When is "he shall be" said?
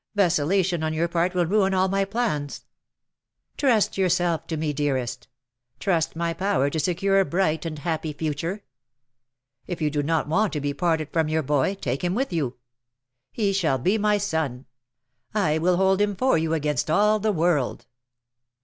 13.31-13.99